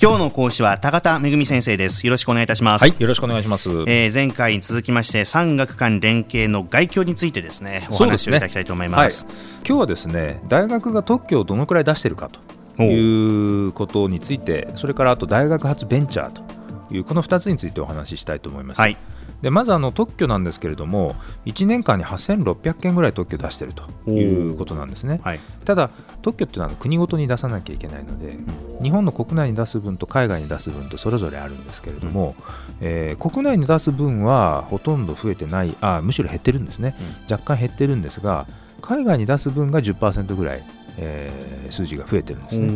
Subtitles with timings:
[0.00, 2.06] 今日の講師は高田恵先生です。
[2.06, 2.82] よろしくお願いいたします。
[2.82, 12.30] はいよろしくお願いします、えー、前回に続きまして産学間連携の概況についてですねお話をいただきたいと思います、ねはい、今日はですね大学が特許をどのくらい出しているか
[12.76, 18.96] ということについてそれからあと大学発ベンチャーというこの2つについてお話ししたいと思います、はい
[19.42, 21.14] でまずあの特許なんですけれども
[21.46, 25.90] 1年間に8600件ぐらい特許出しているということなんですね、はい、ただ
[26.22, 32.44] 特許っていうのは国ごとに出さなきゃいけないので、うん、日本の国内に出す分と海外に出す分とそれぞれあるんですけれども、うん、
[32.80, 38.46] えー、国内に出す分はほとんど増えてないあむしろ減ってるんですね、うん、若干減ってるんですが
[38.80, 40.64] 海外に出す分が10%ぐらい、
[40.96, 42.68] えー、数字が増えてるんですね。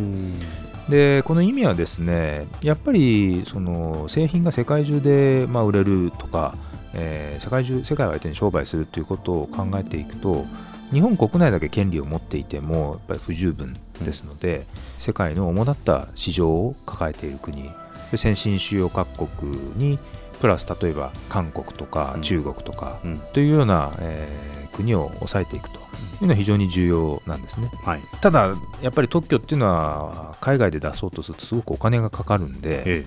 [0.89, 6.55] でこの意味はですねやっぱりその製品が世界中でまあ売れるとか、
[6.93, 10.45] えー、世界中世界を相手に商売するということを考えていくと
[10.91, 14.67] 日本国内だけ権利を持っていてもやっぱり不十分ですので、
[14.99, 17.71] 世界の主だった市場を抱えている国
[18.15, 19.97] 先進主要各国に
[20.39, 22.99] プラス例えば韓国とか中国とか
[23.33, 25.82] というような、えー、国を抑えていくと
[26.21, 33.05] いうのは非常に重要なんですね、はい、ただやっぱり特許っていうのは海外で出そうとするとすごくお金がかかるんでえ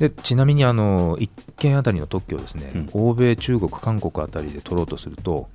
[0.00, 5.48] え、でちなみにあの1件あたりの特許をですね、うん、欧米中国韓国あたりで取ろうとすると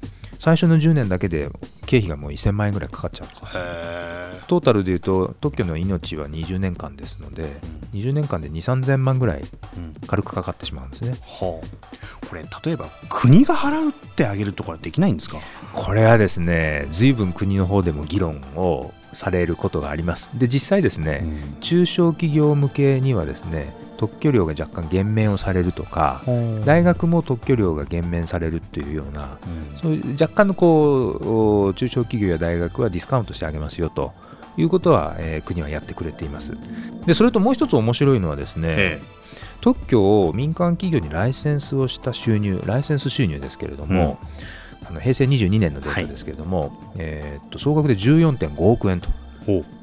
[0.43, 1.49] 最初の10年だけで
[1.85, 7.45] 経費がもう1000万円ぐらいかかっちゃうんですトータルでいうと特許の命は20年間ですので、う
[7.95, 9.43] ん、20年間で2 3 0 0 0万ぐらい
[10.05, 11.13] 軽くかかってしまうんですね、う。
[11.13, 15.39] んはあ、これ例えば国が払うってあげるとかできないんですか？
[15.71, 20.29] これはですね随分国の方でも議論をされることがあります。
[20.37, 23.73] で実際ですね、うん、中小企業向けにはですね
[24.03, 26.21] 特許料が若干減免をされるとか
[26.65, 34.11] 大学も特許料が減免されるっていうような、うん、そういう若干のこう中小企業や大学はディスカウントしてあげますよと
[34.57, 36.51] いうことは、えー、国はやってくれています。
[37.05, 39.05] でそれともう一つ面白いのはですね、ええ、
[39.61, 44.19] 特許を民間企業にライセンスをした収入ライセンス収入ですけれども、
[44.81, 49.07] うん、あの平成22年のデータですけれども、はい、えー、っと総額で14.5億円と、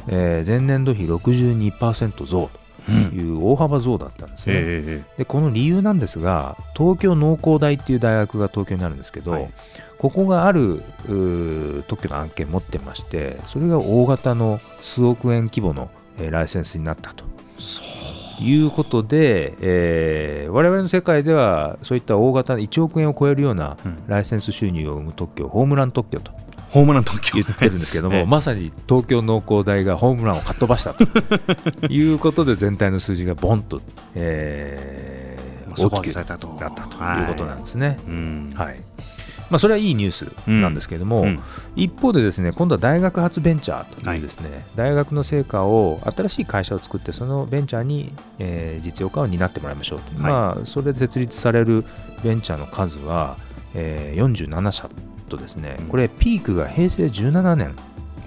[0.09, 9.51] えー、前年度比62%増という大幅増だったんですね、うん、でこの理由なんですが東京農工大っていう大学が東京にあるんですけど、はい、
[9.99, 10.83] ここがある
[11.89, 17.25] 特許の案件持ってましてそれが大型の数億円規模の、えー、ライセンスになったと。
[18.43, 26.33] いうことで、えー、我々の世界ではそういった大型1億円を超えるようなライセンス収入を生む特許、ホームラン特許と。
[26.71, 31.05] ホームラン特許言ってるんですけども、まさに東京農工大がホームランをかっ飛ばしたと。
[31.89, 33.81] いうことで全体の数字がボンと、
[34.15, 36.51] えー、大きくなったとい。
[36.51, 37.99] うことなんですね。
[38.55, 38.81] はい、はい。
[39.51, 41.27] まあ、それはいいニュースなんですけれども、うん。
[41.27, 41.41] うん、
[41.75, 51.85] 一方でですね今度は大学発ベンチャーというですね、はい、大学の成果を新しい会社を作ってそのベンチャーに、えー、実用化を担ってもらいましょうと、はい、まあ、それで設立される
[52.23, 53.37] ベンチャーの数は、
[53.75, 54.89] えー、47社
[55.31, 57.77] とですね、これピークが平成17年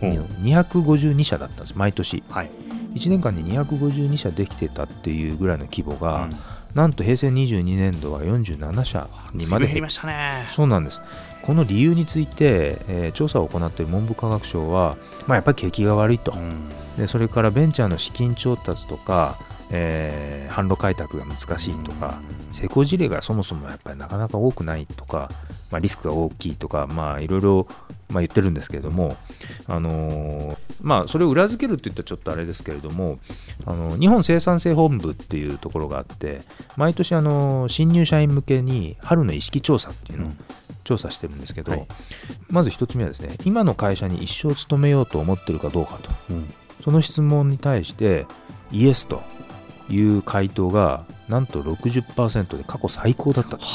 [0.02, 2.52] に252社だったんです毎年、はい、
[2.96, 6.32] 1年間に252社できてたっていうぐらいの規模が、うん。
[6.76, 10.46] なんと平成22年度は47社にまで減りましたね。
[10.56, 11.02] そうなんです。
[11.44, 14.98] この理由について、えー、調査を行っている文部科学省は、
[15.28, 19.36] まあ、やっぱり景気が悪いと、うん、でそれからベンチャーの資金調達とか、
[19.70, 25.30] えー、販路開拓が難しいとか、成功事例がそもそもやっぱりなかなか多くないとか、
[25.74, 27.68] まあ、リスクが大きいとか、まあ、いろいろ
[28.14, 29.18] まあ、言ってるんですけれども、
[29.68, 33.18] あのー、まあ、それを裏付けるといったらちょっとあれですけれども、
[33.66, 36.42] あの日本生産性本部っていうところがあって、
[36.78, 40.32] 毎年、あの新入社員向けに春の意識調査っていうのを
[40.84, 41.88] 調査してるんですけど、はい、
[42.50, 46.54] まず1つ目はですね、今の会社に一生勤めようと思ってるかどうかと、うん、
[46.84, 48.28] その質問に対して、
[48.72, 49.24] イエスと
[49.90, 53.66] いう回答がなんと60%で過去最高だったと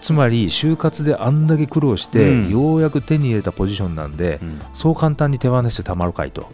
[0.00, 6.48] つまり就活であんだけ苦労して、うん、ようやく手に入れたポジションなんで、うん、そう簡単に手放してたまるかいと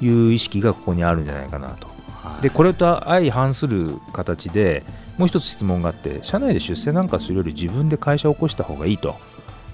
[0.00, 1.88] いう意識がここにあるんじゃないかなと。
[2.40, 4.84] でこれと相反する形で
[5.18, 9.16] もう一つ質問があって社内で出世なんかするより自分で会社を起こした方がいいと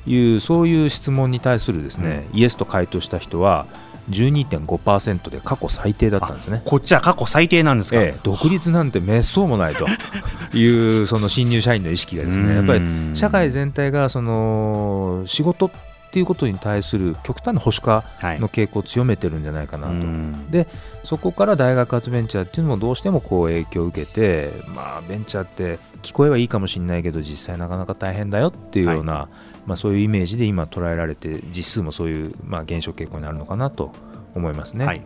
[0.06, 3.66] いうそういう質問に対するですね、うん、イエスと回答した人は
[4.10, 6.62] 12.5%で過去最低だったんですね。
[6.64, 9.86] こっちは過去最低なんですか、ええ、独立なんてめっそうもないと。
[10.56, 10.64] い
[11.00, 12.54] うその新入社員の意識がですね。
[12.54, 12.80] やっぱり
[13.14, 15.70] 社会全体がその仕事
[16.08, 18.04] っていうことに対する極端な保守化
[18.40, 20.00] の傾向を強めてるんじゃないかなと、は
[20.48, 20.66] い、で
[21.04, 29.58] そこから大学発ベンチャーっていうのもどうしてもこう影響を受けて、まあ、ベンチャーって聞こえはいいかもしれないけど実際なかなか大変だよっていうような、はい。
[29.66, 33.92] まあ、そういうイメージで今捉えられて実数もそういう、まあ、減少傾向にあるのかなと
[34.34, 34.86] 思いますね。
[34.86, 35.02] はい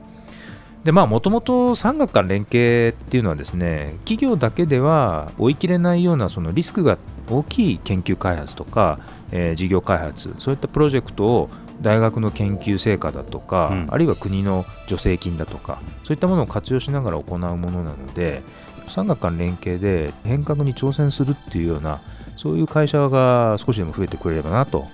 [0.85, 6.99] でまあもともと産学官連携っていうのはですね企業だけでは追い切れないようなそのリスクが
[7.31, 8.99] 大きい研究開発とか、
[9.31, 11.51] えー、事業開発そういったプロジェクトを
[11.81, 18.43] 大学の研究成果だとか、うん、あるいは国の助成金だとかそういったものを活用しながら行うものなので
[18.89, 22.01] 産学官連携で変革に挑戦するっていうような
[22.37, 24.87] そういう会社が少しでも増えてくれればなと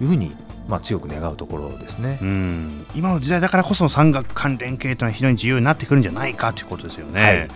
[0.00, 0.32] いうふうに
[0.68, 2.18] まあ、強く願うところですね。
[2.22, 2.86] うん。
[2.94, 7.20] 今の時代だからこそ産学関連系というのは非常に自由になってくるんじゃないかということですよね。
[7.20, 7.48] はい。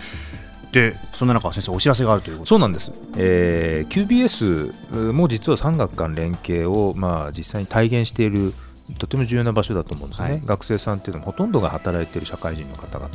[0.73, 8.53] でそんな中先生お知らせがあるというそうなんです、えー、QBS も実は産学官連携を、まあ、実際に体現している
[8.99, 13.09] とても重要な場所だと思うんですね、はい、学生さんっていうのもほとんどが働いている社会人の方々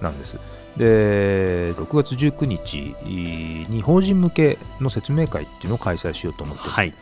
[0.00, 0.38] なんです。
[0.76, 2.94] で6月19日
[3.68, 6.94] に法人向けの説明会っていうのを開催しようと思ってはい、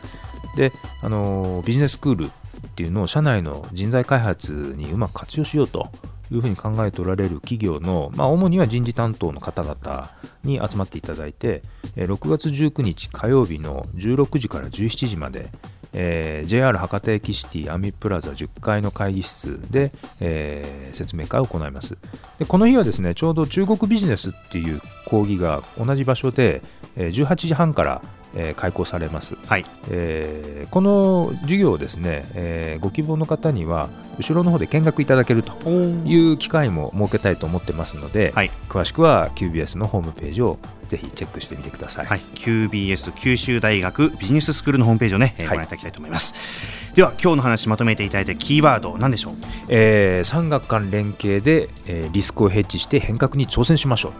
[0.59, 2.29] であのビジネススクールっ
[2.75, 5.89] ていうのを社内の人材開発にうまく活用しようと
[6.31, 10.11] いうふうに考えておられる企業の、まあ、主には人事担当の方々
[10.43, 11.63] に集まっていただいて、
[11.95, 15.49] 6月19日火曜日の16時から17時まで、
[15.93, 21.97] えー、JR 博多駅シティアミプラザ10階の会議室で、えー、説明会を行います。
[22.37, 26.61] でこの日はですねちょうど中国ビジネスっていう講義が同じ場所で、
[26.95, 28.01] え、18時半から
[28.35, 29.65] えー、開講されます、はい。
[29.89, 49.33] えー、この授業をですね、えー、ご希望の方には後ろの方で見学いただけるという機会も設けたいと思ってますので、はい、詳しくは QBS のホームページをぜひチェックしてみてください、はい、QBS 九州大学ビジネススクールのホームページをね、えー、ご覧いただきたいと思います、はい、では今日の話まとめていただいてキーワード何でしょう、
[49.69, 54.13] えー、産学間連携で、えー、リスクをヘッジして変革に挑戦しましょ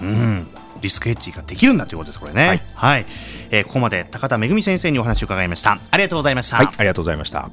[0.00, 0.04] う。
[0.04, 0.46] うん
[0.82, 2.46] リスクヘッジができるんだということですこれね。
[2.46, 3.06] はい、はい、
[3.50, 5.78] えー、ここまで高田恵先生にお話を伺いました。
[5.90, 6.56] ありがとうございました。
[6.58, 7.48] はいありがとうございました。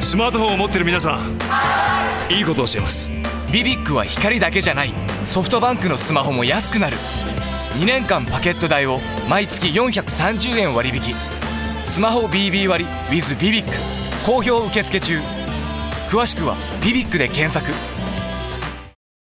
[0.00, 1.38] スマートフォンを持ってる皆さん
[2.30, 3.10] いいことを教えます。
[3.50, 4.92] ビビックは光だけじゃない。
[5.24, 6.96] ソフトバンクのスマホも安くなる
[7.74, 11.14] 2年間パケット代を毎月430円割引。
[11.86, 13.72] スマホ BB 割 with ビビック
[14.26, 15.18] 好評受付中。
[16.10, 16.54] 詳しくは
[16.84, 17.91] 「ビビック」で検索。